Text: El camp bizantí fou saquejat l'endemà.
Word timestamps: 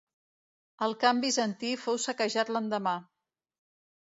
El 0.85 0.95
camp 1.03 1.19
bizantí 1.25 1.71
fou 1.83 1.99
saquejat 2.07 2.53
l'endemà. 2.57 2.95